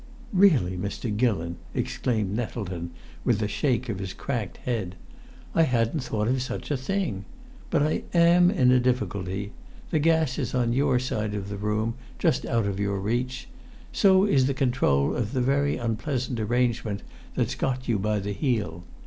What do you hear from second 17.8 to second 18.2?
you by